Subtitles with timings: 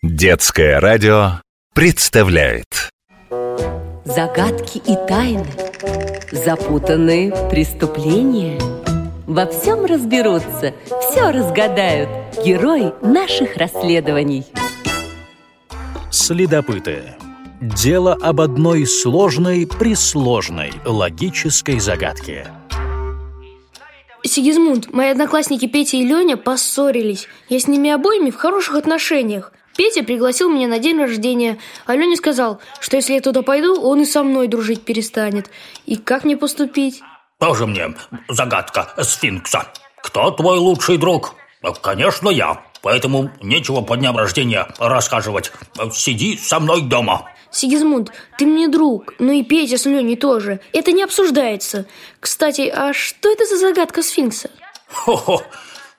[0.00, 1.40] Детское радио
[1.74, 2.88] представляет
[4.04, 5.44] Загадки и тайны,
[6.30, 8.60] запутанные преступления.
[9.26, 12.08] Во всем разберутся, все разгадают
[12.44, 14.46] герои наших расследований.
[16.12, 17.16] Следопыты.
[17.60, 22.46] Дело об одной сложной, присложной логической загадке.
[24.24, 27.26] Сигизмунд, мои одноклассники Петя и Леня поссорились.
[27.48, 29.52] Я с ними обоими в хороших отношениях.
[29.78, 34.00] Петя пригласил меня на день рождения, а Леня сказал, что если я туда пойду, он
[34.00, 35.50] и со мной дружить перестанет.
[35.86, 37.00] И как мне поступить?
[37.38, 37.94] Тоже мне
[38.28, 39.68] загадка сфинкса.
[40.02, 41.36] Кто твой лучший друг?
[41.80, 42.64] Конечно, я.
[42.82, 45.52] Поэтому нечего по дням рождения рассказывать.
[45.92, 47.30] Сиди со мной дома.
[47.52, 50.58] Сигизмунд, ты мне друг, ну и Петя с Леней тоже.
[50.72, 51.86] Это не обсуждается.
[52.18, 54.50] Кстати, а что это за загадка сфинкса?
[54.92, 55.40] Хо-хо,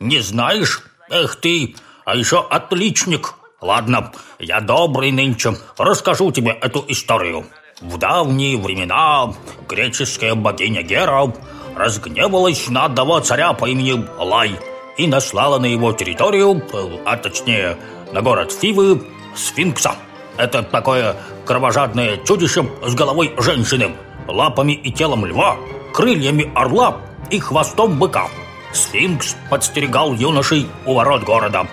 [0.00, 0.82] не знаешь?
[1.10, 3.34] Эх ты, а еще отличник.
[3.60, 7.44] Ладно, я добрый нынче, расскажу тебе эту историю.
[7.80, 9.32] В давние времена
[9.68, 11.32] греческая богиня Гера
[11.74, 14.56] разгневалась на одного царя по имени Лай
[14.96, 16.62] и наслала на его территорию,
[17.04, 17.76] а точнее
[18.12, 19.96] на город Фивы, сфинкса.
[20.36, 23.96] Это такое кровожадное чудище с головой женщины,
[24.28, 25.56] лапами и телом льва,
[25.92, 28.28] крыльями орла и хвостом быка.
[28.72, 31.66] Сфинкс подстерегал юношей у ворот города,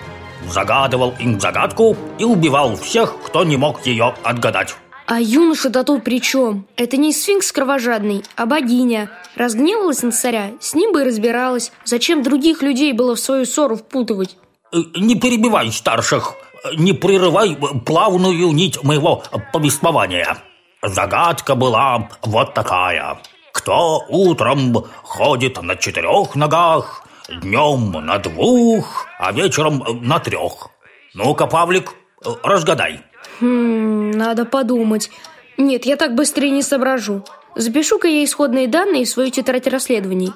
[0.48, 4.76] загадывал им загадку и убивал всех, кто не мог ее отгадать.
[5.06, 6.66] А юноша-то тут при чем?
[6.76, 9.08] Это не сфинкс кровожадный, а богиня.
[9.36, 11.70] Разгневалась на царя, с ним бы и разбиралась.
[11.84, 14.36] Зачем других людей было в свою ссору впутывать?
[14.72, 16.34] Э, не перебивай старших,
[16.76, 20.38] не прерывай плавную нить моего повествования.
[20.82, 23.18] Загадка была вот такая.
[23.52, 30.68] Кто утром ходит на четырех ногах, днем на двух, а вечером на трех?
[31.14, 31.94] Ну-ка, Павлик,
[32.42, 33.00] разгадай.
[33.40, 35.10] Хм, надо подумать.
[35.56, 37.24] Нет, я так быстрее не соображу.
[37.54, 40.32] Запишу-ка я исходные данные в свою тетрадь расследований.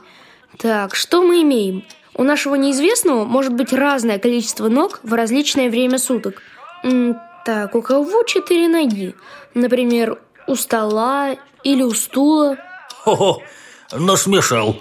[0.59, 1.85] Так, что мы имеем?
[2.15, 6.43] У нашего неизвестного может быть разное количество ног в различное время суток.
[7.45, 9.15] Так, у кого четыре ноги?
[9.55, 12.57] Например, у стола или у стула?
[13.05, 13.43] Хо-хо,
[13.93, 14.77] насмешил.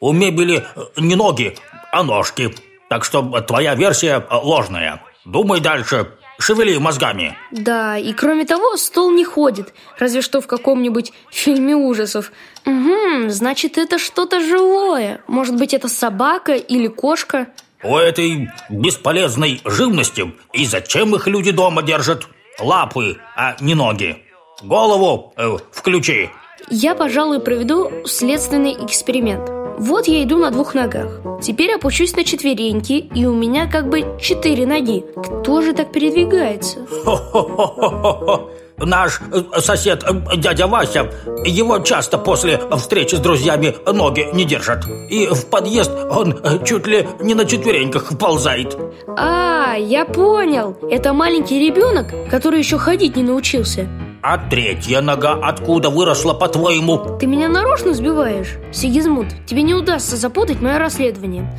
[0.00, 0.64] У мебели
[0.96, 1.56] не ноги,
[1.92, 2.54] а ножки.
[2.88, 5.02] Так что твоя версия ложная.
[5.24, 7.36] Думай дальше, шевели мозгами.
[7.50, 12.30] Да, и кроме того, стол не ходит, разве что в каком-нибудь фильме ужасов.
[12.64, 15.20] Угу, значит, это что-то живое.
[15.26, 17.48] Может быть, это собака или кошка?
[17.82, 22.26] У этой бесполезной живности и зачем их люди дома держат?
[22.58, 24.22] Лапы, а не ноги.
[24.62, 26.30] Голову э, включи.
[26.70, 29.55] Я, пожалуй, проведу следственный эксперимент.
[29.78, 31.20] Вот я иду на двух ногах.
[31.42, 35.04] Теперь опущусь на четвереньки, и у меня как бы четыре ноги.
[35.16, 36.78] Кто же так передвигается?
[37.04, 38.50] Хо-хо-хо-хо-хо.
[38.78, 41.10] Наш э, сосед э, дядя Вася,
[41.44, 44.84] его часто после встречи с друзьями ноги не держат.
[45.10, 48.76] И в подъезд он э, чуть ли не на четвереньках вползает.
[49.16, 50.76] А, я понял.
[50.90, 53.88] Это маленький ребенок, который еще ходить не научился.
[54.22, 57.18] А третья нога откуда выросла, по-твоему?
[57.18, 58.56] Ты меня нарочно сбиваешь?
[58.72, 61.50] Сигизмунд, тебе не удастся запутать мое расследование.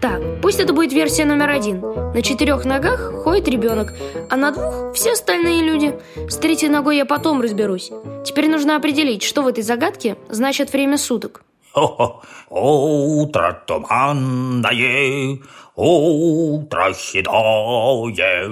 [0.00, 1.80] Так, пусть это будет версия номер один.
[1.80, 3.92] На четырех ногах ходит ребенок,
[4.30, 5.94] а на двух все остальные люди.
[6.28, 7.90] С третьей ногой я потом разберусь.
[8.24, 11.42] Теперь нужно определить, что в этой загадке значит время суток.
[11.72, 12.22] Хо-хо.
[12.50, 15.38] Утро туманное,
[15.74, 18.50] утро седое,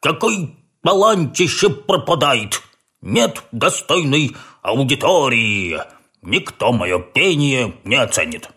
[0.00, 2.62] какой талантище пропадает!
[3.02, 5.80] Нет достойной аудитории.
[6.22, 8.50] Никто мое пение не оценит.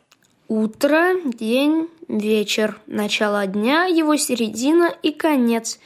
[0.50, 5.80] Утро, день, вечер, начало дня, его середина и конец.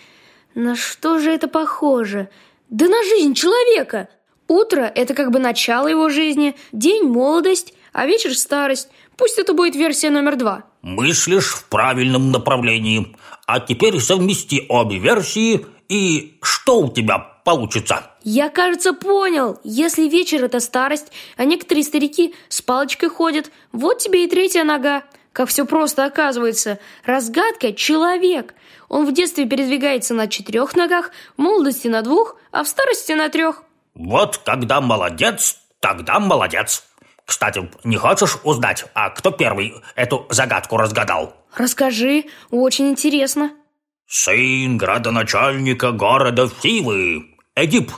[0.55, 2.29] На что же это похоже?
[2.69, 4.09] Да на жизнь человека!
[4.47, 8.89] Утро– это как бы начало его жизни, день– молодость, а вечер– старость.
[9.17, 10.63] Пусть это будет версия номер два.
[10.81, 13.15] Мыслишь в правильном направлении.
[13.45, 18.11] А теперь совмести обе версии, и что у тебя получится?
[18.23, 19.59] Я, кажется, понял.
[19.63, 25.03] Если вечер– это старость, а некоторые старики с палочкой ходят, вот тебе и третья нога.
[25.33, 26.79] Как все просто оказывается.
[27.05, 28.53] Разгадка– человек.
[28.89, 33.29] Он в детстве передвигается на четырех ногах, в молодости на двух, а в старости на
[33.29, 33.63] трех.
[33.97, 36.83] Вот когда молодец, тогда молодец.
[37.25, 41.35] Кстати, не хочешь узнать, а кто первый эту загадку разгадал?
[41.55, 43.51] Расскажи, очень интересно.
[44.07, 47.91] Сын градоначальника города Фивы, Эдип,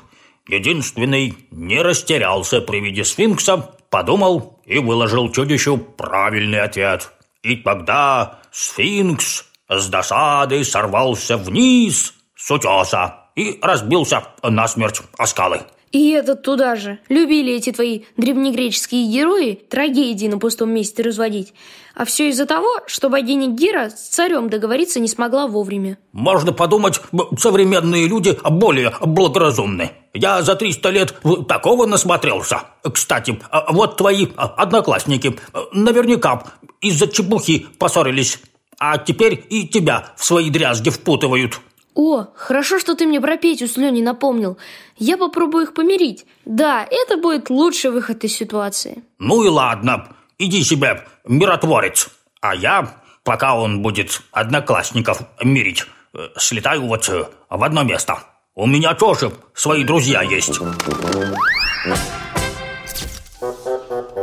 [0.47, 7.11] единственный, не растерялся при виде сфинкса подумал и выложил чудищу правильный ответ.
[7.43, 15.61] И тогда сфинкс с досадой сорвался вниз с утеса и разбился насмерть о скалы.
[15.91, 16.99] И этот туда же.
[17.09, 21.53] Любили эти твои древнегреческие герои трагедии на пустом месте разводить.
[21.95, 25.97] А все из-за того, что богиня Гера с царем договориться не смогла вовремя.
[26.11, 27.01] Можно подумать,
[27.37, 29.91] современные люди более благоразумны.
[30.13, 31.15] Я за 300 лет
[31.47, 32.61] такого насмотрелся.
[32.93, 33.39] Кстати,
[33.69, 35.39] вот твои одноклассники
[35.73, 36.43] наверняка
[36.81, 38.39] из-за чепухи поссорились.
[38.79, 41.59] А теперь и тебя в свои дрязги впутывают.
[42.01, 44.57] О, хорошо, что ты мне про Петю с Леней напомнил.
[44.95, 46.25] Я попробую их помирить.
[46.45, 49.03] Да, это будет лучший выход из ситуации.
[49.17, 50.07] Ну и ладно,
[50.37, 52.09] иди себе, миротворец.
[52.39, 58.19] А я, пока он будет одноклассников мирить, э, слетаю вот э, в одно место.
[58.55, 60.57] У меня тоже свои друзья есть.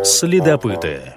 [0.03, 1.15] Следопыты.